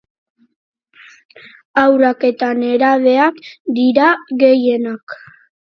[1.83, 3.39] Haurrak eta nerabeak
[3.81, 4.13] dira
[4.45, 5.23] gehienak.